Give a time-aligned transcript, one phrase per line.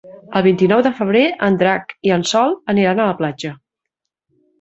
[0.39, 3.53] El vint-i-nou de febrer en Drac i en Sol aniran a la platja.